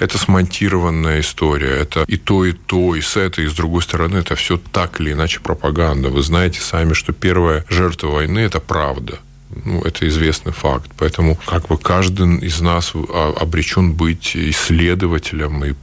[0.00, 1.76] это смонтированная история.
[1.76, 5.00] Это и то, и то, и с этой, и с другой стороны, это все так
[5.00, 6.08] или иначе пропаганда.
[6.08, 9.20] Вы знаете сами, что первая жертва войны– это правда.
[9.64, 10.90] Ну, это известный факт.
[10.98, 15.74] Поэтому как бы каждый из нас а, обречен быть исследователем и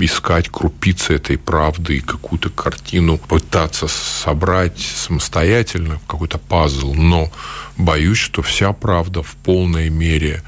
[0.00, 7.30] искать крупицы этой правды и какую-то картину пытаться собрать самостоятельно, какой-то пазл, но
[7.76, 10.42] боюсь, что вся правда в полной мере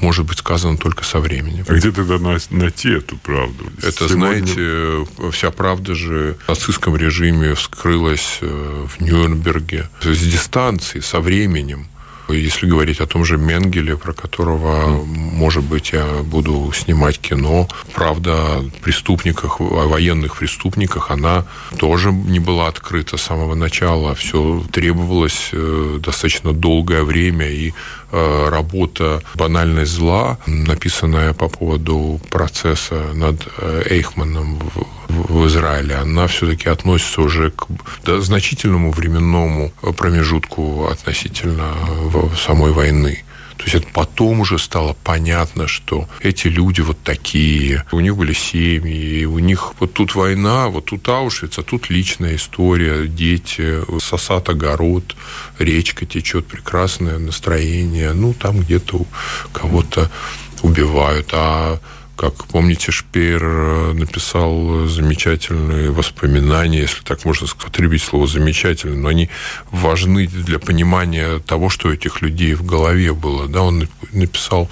[0.00, 1.64] может быть сказано только со временем.
[1.68, 2.18] А где тогда
[2.50, 3.66] найти эту правду?
[3.78, 4.44] Это, Сегодня...
[4.44, 11.86] знаете, вся правда же в нацистском режиме вскрылась э, в Нюрнберге с дистанции, со временем.
[12.28, 18.64] Если говорить о том же Менгеле, про которого, может быть, я буду снимать кино, правда
[18.82, 21.44] преступниках, о военных преступниках, она
[21.78, 24.14] тоже не была открыта с самого начала.
[24.14, 27.72] Все требовалось э, достаточно долгое время, и
[28.10, 34.58] работа «Банальность зла», написанная по поводу процесса над э, Эйхманом
[35.08, 37.66] в Израиле, она все-таки относится уже к
[38.06, 41.74] значительному временному промежутку относительно
[42.36, 43.24] самой войны.
[43.58, 48.32] То есть это потом уже стало понятно, что эти люди вот такие, у них были
[48.32, 54.48] семьи, у них вот тут война, вот тут Аушвиц, а тут личная история, дети, сосат
[54.48, 55.16] огород,
[55.58, 59.04] речка течет, прекрасное настроение, ну там где-то
[59.52, 60.08] кого-то
[60.62, 61.80] убивают, а
[62.18, 69.30] как помните, Шпеер э, написал замечательные воспоминания, если так можно употребить слово замечательные, но они
[69.70, 73.46] важны для понимания того, что у этих людей в голове было.
[73.46, 74.68] Да, он написал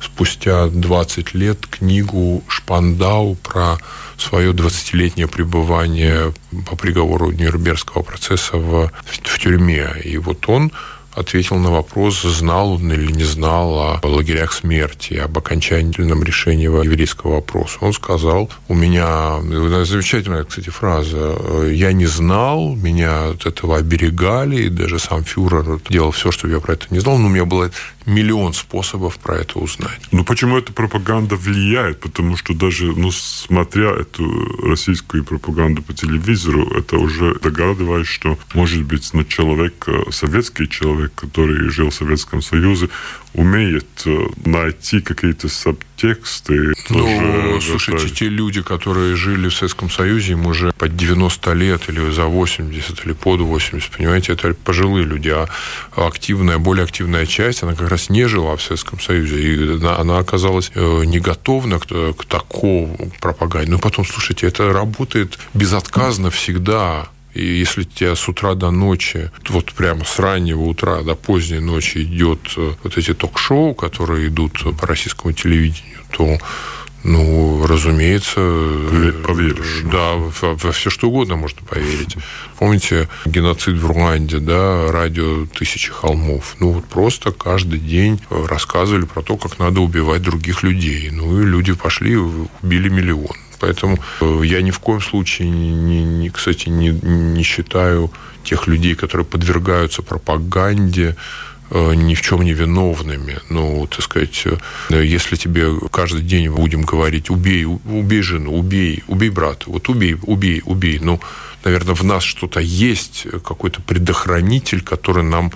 [0.00, 3.78] спустя 20 лет книгу Шпандау про
[4.16, 6.34] свое 20-летнее пребывание
[6.66, 9.88] по приговору Нюрнбергского процесса в, в тюрьме.
[10.04, 10.72] И вот он
[11.18, 17.36] ответил на вопрос, знал он или не знал о лагерях смерти, об окончательном решении еврейского
[17.36, 17.78] вопроса.
[17.80, 19.40] Он сказал, у меня,
[19.84, 21.36] замечательная, кстати, фраза,
[21.70, 26.60] я не знал, меня от этого оберегали, и даже сам фюрер делал все, чтобы я
[26.60, 27.70] про это не знал, но у меня было
[28.08, 30.00] миллион способов про это узнать.
[30.10, 32.00] Ну, почему эта пропаганда влияет?
[32.00, 34.24] Потому что даже, ну, смотря эту
[34.66, 41.68] российскую пропаганду по телевизору, это уже догадываюсь, что, может быть, ну, человек, советский человек, который
[41.70, 42.88] жил в Советском Союзе,
[43.38, 46.74] умеет э, найти какие-то субтексты.
[46.90, 52.10] Ну, слушайте, те люди, которые жили в Советском Союзе, им уже под 90 лет или
[52.10, 55.48] за 80, или под 80, понимаете, это пожилые люди, а
[55.96, 60.18] активная, более активная часть, она как раз не жила в Советском Союзе, и она, она
[60.18, 63.70] оказалась э, не готова к, к такому пропаганде.
[63.70, 69.72] Ну, потом, слушайте, это работает безотказно всегда и если тебя с утра до ночи, вот
[69.72, 74.86] прямо с раннего утра до поздней ночи идет э, вот эти ток-шоу, которые идут по
[74.86, 76.38] российскому телевидению, то
[77.04, 78.40] ну, разумеется,
[79.24, 79.82] поверишь.
[79.84, 82.16] Да, во, во все что угодно можно поверить.
[82.58, 86.56] Помните геноцид в Руанде, да, радио «Тысячи холмов».
[86.58, 91.10] Ну, вот просто каждый день рассказывали про то, как надо убивать других людей.
[91.12, 93.36] Ну, и люди пошли, убили миллион.
[93.58, 98.10] Поэтому э, я ни в коем случае, не, не, кстати, не, не считаю
[98.44, 101.16] тех людей, которые подвергаются пропаганде,
[101.70, 103.38] э, ни в чем не виновными.
[103.50, 104.44] Ну, так сказать,
[104.90, 110.16] э, если тебе каждый день будем говорить, убей, убей жену, убей, убей брата, вот убей,
[110.22, 111.20] убей, убей, ну,
[111.64, 115.52] наверное, в нас что-то есть, какой-то предохранитель, который нам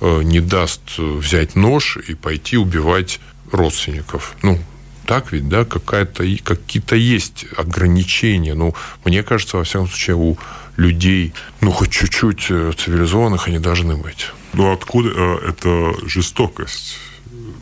[0.00, 3.20] не даст взять нож и пойти убивать
[3.52, 4.34] родственников.
[4.42, 4.58] Ну,
[5.06, 8.54] так ведь, да, какая-то, какие-то есть ограничения.
[8.54, 10.38] Ну, мне кажется, во всяком случае, у
[10.76, 14.28] людей, ну, хоть чуть-чуть э, цивилизованных они должны быть.
[14.52, 16.98] Ну, откуда э, эта жестокость?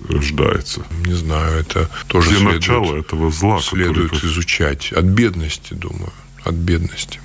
[0.08, 0.84] рождается?
[1.06, 3.60] Не знаю, это тоже Где следует, начало этого зла?
[3.60, 4.30] Следует который...
[4.30, 4.92] изучать.
[4.92, 6.12] От бедности, думаю.
[6.44, 7.20] От бедности.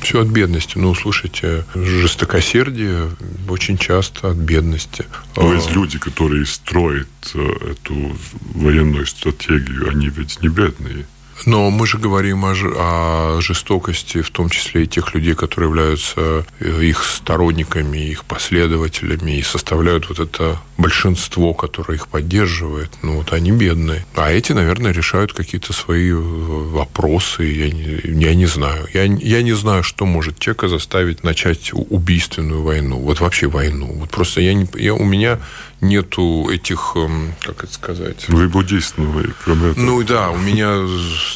[0.00, 0.78] Все от бедности.
[0.78, 3.10] Ну, слушайте, жестокосердие
[3.48, 5.04] очень часто от бедности.
[5.36, 8.16] Но есть а, люди, которые строят э, эту
[8.54, 11.06] военную стратегию, они ведь не бедные.
[11.46, 16.44] Но мы же говорим о, о жестокости, в том числе и тех людей, которые являются
[16.60, 22.90] э, их сторонниками, их последователями и составляют вот это большинство, которое их поддерживает.
[23.02, 24.04] Ну, вот они бедные.
[24.14, 27.44] А эти, наверное, решают какие-то свои э, вопросы.
[27.44, 28.86] Я не, я не знаю.
[28.92, 32.98] Я, я не знаю, что может человека заставить начать убийственную войну.
[32.98, 33.92] Вот вообще войну.
[33.94, 35.38] Вот просто я не, я, у меня
[35.80, 38.28] нету этих, эм, как это сказать...
[38.28, 39.84] Вы буддист, ну, вы, кроме этого.
[39.84, 40.74] Ну, да, у меня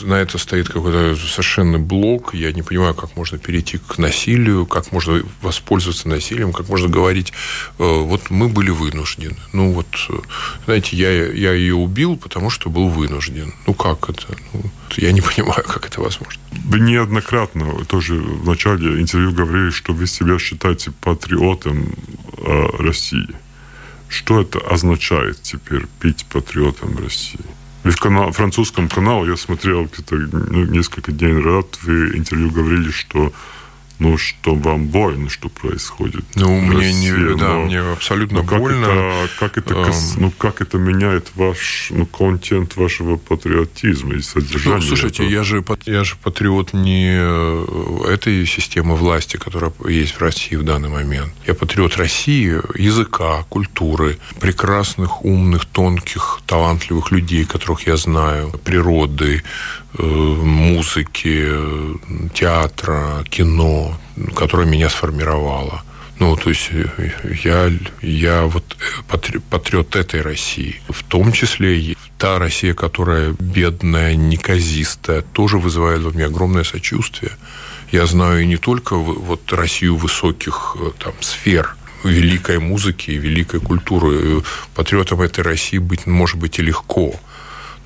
[0.02, 2.35] на это стоит какой-то совершенно блок.
[2.35, 7.33] Я не понимаю, как можно перейти к насилию, как можно воспользоваться насилием, как можно говорить,
[7.78, 9.37] э, вот мы были вынуждены.
[9.52, 10.14] Ну, вот, э,
[10.64, 13.55] знаете, я, я ее убил, потому что был вынужден.
[13.66, 14.26] Ну, как это?
[14.52, 14.62] Ну,
[14.96, 16.40] я не понимаю, как это возможно.
[16.64, 21.94] Вы неоднократно тоже в начале интервью говорили, что вы себя считаете патриотом
[22.38, 23.28] э, России.
[24.12, 27.40] Что это означает теперь быть патриотом России?
[27.83, 32.90] Ведь в канал, французском канале я смотрел где-то ну, несколько дней назад, вы интервью говорили,
[32.90, 33.33] что
[34.03, 36.25] ну, что вам больно, что происходит.
[36.35, 38.85] Ну, мне не, да, мне абсолютно но как больно.
[38.85, 39.95] Это, как это, эм...
[40.17, 44.77] ну, как это меняет ваш, ну, контент вашего патриотизма и содержания?
[44.77, 45.33] Ну, слушайте, этого?
[45.33, 50.65] я же, я же патриот не э, этой системы власти, которая есть в России в
[50.65, 51.33] данный момент.
[51.47, 59.43] Я патриот России, языка, культуры, прекрасных, умных, тонких, талантливых людей, которых я знаю, природы,
[59.98, 61.48] музыки,
[62.35, 63.98] театра, кино,
[64.35, 65.83] которое меня сформировало.
[66.18, 67.11] Ну, то есть э,
[67.42, 68.76] я, я вот
[69.50, 70.81] патриот этой России.
[70.88, 77.33] В том числе та Россия, которая бедная, неказистая, тоже вызывает во мне огромное сочувствие.
[77.90, 81.74] Я знаю не только вот Россию высоких э, там, сфер,
[82.05, 84.42] великой музыки и великой культуры.
[84.74, 87.16] Патриотом этой России быть, может быть, и легко–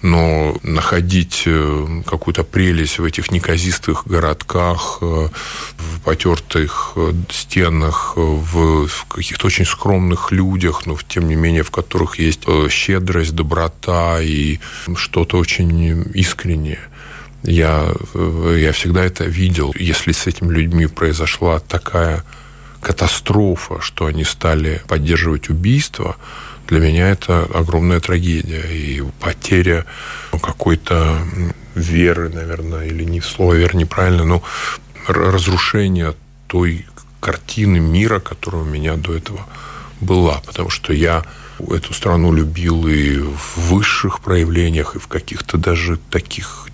[0.06, 5.28] но находить э, какую-то прелесть в этих неказистых городках, э,
[5.78, 11.72] в потертых э, стенах, в, в каких-то очень скромных людях, но тем не менее в
[11.72, 14.60] которых есть щедрость, доброта и
[14.94, 16.80] что-то очень искреннее.
[17.42, 19.74] Я, я всегда это видел.
[19.76, 22.24] Если с этими людьми произошла такая
[22.80, 26.16] катастрофа, что они стали поддерживать убийство,
[26.66, 29.86] для меня это огромная трагедия и потеря
[30.32, 31.18] какой-то
[31.74, 34.42] веры, наверное, или не слово вера неправильно, но
[35.06, 36.14] разрушение
[36.48, 36.86] той
[37.20, 39.46] картины мира, которая у меня до этого
[40.00, 41.24] была, потому что я
[41.58, 46.68] эту страну любил и в высших проявлениях, и в каких-то даже таких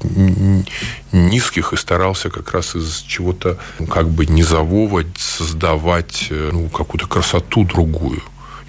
[1.12, 7.64] низких, и старался как раз из чего-то как бы низового создавать э, ну, какую-то красоту
[7.64, 8.22] другую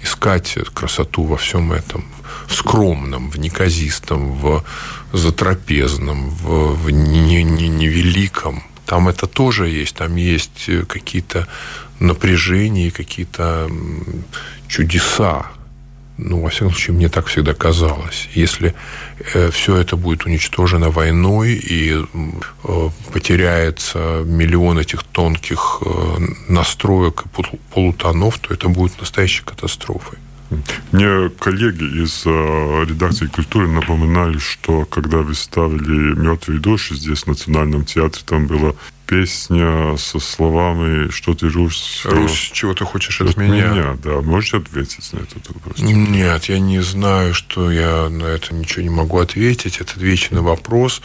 [0.04, 2.04] искать красоту во всем этом,
[2.46, 4.64] в скромном, в неказистом, в
[5.12, 8.62] затрапезном, в, в не, не, невеликом.
[8.86, 11.46] Там это тоже есть, там есть какие-то
[12.00, 13.70] напряжения, какие-то
[14.68, 15.46] чудеса,
[16.16, 18.28] ну, во всяком случае, мне так всегда казалось.
[18.34, 18.74] Если
[19.34, 27.42] э, все это будет уничтожено войной и э, потеряется миллион этих тонких э, настроек и
[27.72, 30.18] полутонов, то это будет настоящей катастрофой.
[30.92, 37.26] Мне коллеги из э, редакции культуры напоминали, что когда вы ставили «Мертвые души» здесь, в
[37.26, 38.74] Национальном театре, там была
[39.14, 43.96] песня со словами «Что ты, Русь?» «Русь, чего ты хочешь от, от меня?» меня?
[44.02, 45.78] Да, можете ответить на этот вопрос?
[45.78, 49.78] Нет, я не знаю, что я на это ничего не могу ответить.
[49.80, 51.00] Это вечный вопрос.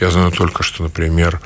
[0.00, 1.40] Я знаю только, что, например,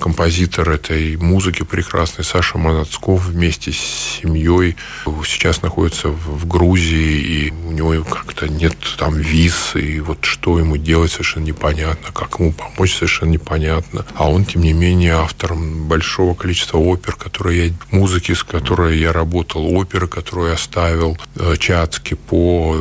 [0.00, 4.76] композитор этой музыки прекрасный Саша Манацков вместе с семьей
[5.24, 10.76] сейчас находится в Грузии, и у него как-то нет там виз, и вот что ему
[10.76, 14.04] делать совершенно непонятно, как ему помочь совершенно непонятно.
[14.14, 19.12] А он, тем не менее, автором большого количества опер, которые я, музыки, с которой я
[19.12, 22.76] работал, оперы, которые я ставил, э, Чацки по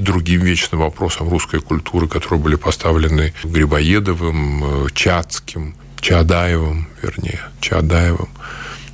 [0.00, 8.28] другим вечным вопросам русской культуры, которые были поставлены Грибоедовым, э, Чацким, Чаадаевым, вернее, Чаадаевым.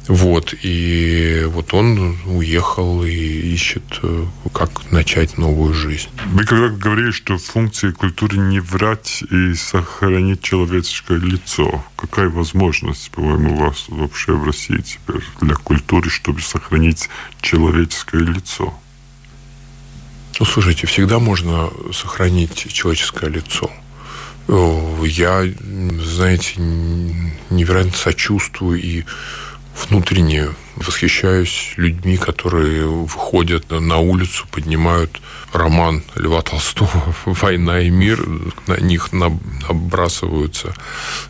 [0.07, 6.09] Вот, и вот он уехал и ищет, э, как начать новую жизнь.
[6.27, 13.55] Вы когда говорили, что функция культуры не врать и сохранить человеческое лицо, какая возможность, по-моему,
[13.55, 17.09] у вас вообще в России теперь для культуры, чтобы сохранить
[17.41, 18.73] человеческое лицо?
[20.39, 23.69] Ну, слушайте, всегда можно сохранить человеческое лицо.
[25.07, 25.45] Я,
[26.03, 26.55] знаете,
[27.51, 29.05] невероятно сочувствую и
[29.89, 30.49] внутренне
[30.81, 35.21] восхищаюсь людьми, которые выходят на улицу, поднимают
[35.53, 38.27] роман Льва Толстого «Война и мир»,
[38.67, 40.75] на них набрасываются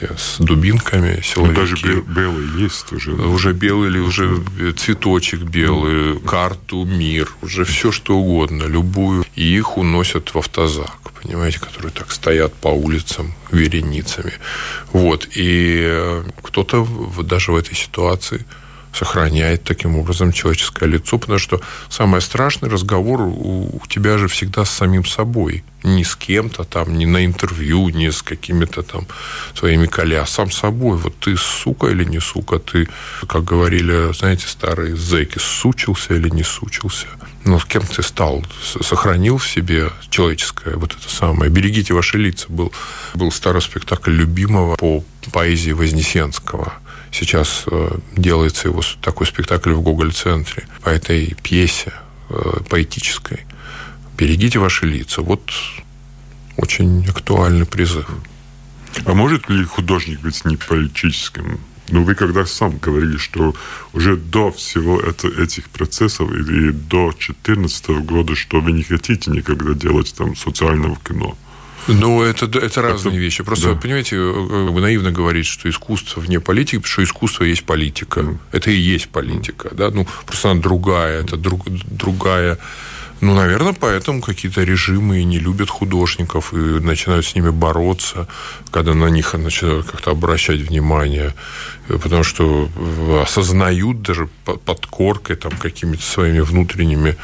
[0.00, 1.54] с дубинками силовики.
[1.54, 3.12] Ну, даже белый есть уже.
[3.12, 4.42] Уже белый или уже
[4.76, 9.24] цветочек белый, карту «Мир», уже все что угодно, любую.
[9.34, 14.32] И их уносят в автозак понимаете, которые так стоят по улицам вереницами.
[14.92, 15.28] Вот.
[15.34, 16.86] И э, кто-то
[17.22, 18.46] даже в этой ситуации
[18.92, 24.70] сохраняет таким образом человеческое лицо, потому что самый страшный разговор у тебя же всегда с
[24.70, 25.64] самим собой.
[25.82, 29.06] Не с кем-то там, не на интервью, не с какими-то там
[29.54, 30.98] своими коллегами, а сам собой.
[30.98, 32.88] Вот ты сука или не сука, ты,
[33.26, 37.06] как говорили, знаете, старые зэки, сучился или не сучился
[37.44, 41.50] ну, с кем ты стал, сохранил в себе человеческое вот это самое.
[41.50, 42.72] «Берегите ваши лица» был,
[43.14, 46.74] был старый спектакль любимого по поэзии Вознесенского.
[47.10, 51.92] Сейчас э, делается его такой спектакль в Гоголь-центре по этой пьесе
[52.28, 53.46] э, поэтической.
[54.18, 55.22] «Берегите ваши лица».
[55.22, 55.50] Вот
[56.56, 58.06] очень актуальный призыв.
[59.04, 61.60] А может ли художник быть не политическим?
[61.90, 63.54] Ну, вы когда сам говорили, что
[63.92, 69.30] уже до всего это, этих процессов и, и до 2014 года, что вы не хотите
[69.30, 71.36] никогда делать там социального кино.
[71.88, 73.42] Ну, это, это разные это, вещи.
[73.42, 73.80] Просто, да.
[73.80, 78.20] понимаете, э, э, наивно говорить, что искусство вне политики, потому что искусство есть политика.
[78.20, 78.38] Mm.
[78.52, 79.70] Это и есть политика.
[79.72, 79.90] Да?
[79.90, 81.22] Ну, просто она другая.
[81.22, 82.58] Это друг, другая
[83.20, 88.26] ну, наверное, поэтому какие-то режимы не любят художников и начинают с ними бороться,
[88.70, 91.34] когда на них начинают как-то обращать внимание,
[91.86, 92.70] потому что
[93.22, 97.16] осознают даже под коркой, там, какими-то своими внутренними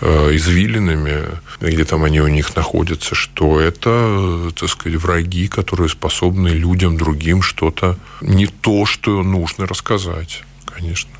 [0.00, 1.26] э, извилинами,
[1.60, 7.42] где там они у них находятся, что это, так сказать, враги, которые способны людям, другим
[7.42, 11.10] что-то не то, что нужно рассказать, конечно.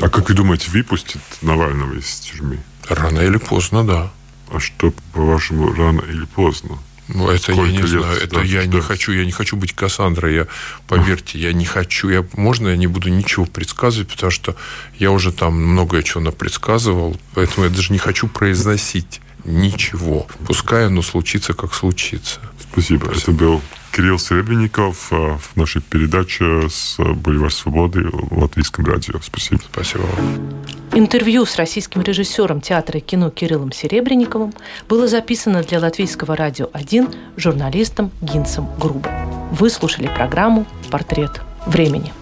[0.00, 2.58] А как вы думаете, выпустят Навального из тюрьмы?
[2.88, 4.10] Рано или поздно, да.
[4.50, 6.78] А что, по-вашему, рано или поздно?
[7.08, 8.76] Ну, это я не лет, знаю, это да, я да.
[8.76, 10.46] не хочу, я не хочу быть Кассандрой, я,
[10.86, 14.56] поверьте, я не хочу, я, можно я не буду ничего предсказывать, потому что
[14.98, 20.26] я уже там многое чего напредсказывал, поэтому я даже не хочу произносить ничего.
[20.46, 22.40] Пускай оно случится, как случится.
[22.60, 23.06] Спасибо.
[23.06, 23.22] Спасибо.
[23.22, 23.62] Это был
[23.92, 29.18] Кирилл Серебренников э, в нашей передаче с Боливар Свободы в Латвийском радио.
[29.22, 29.62] Спасибо.
[29.72, 30.77] Спасибо вам.
[30.94, 34.52] Интервью с российским режиссером театра и кино Кириллом Серебренниковым
[34.88, 39.10] было записано для Латвийского радио 1 журналистом Гинцем Грубо.
[39.52, 42.12] Вы слушали программу «Портрет времени».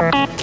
[0.00, 0.37] Люди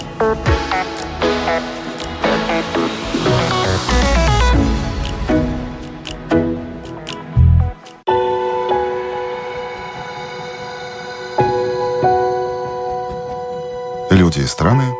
[14.45, 14.95] и страны.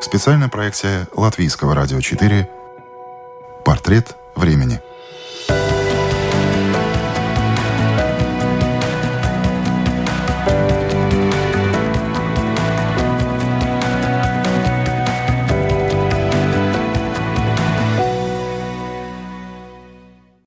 [0.00, 2.48] Специальная проекция Латвийского радио 4.
[3.64, 4.80] Портрет времени.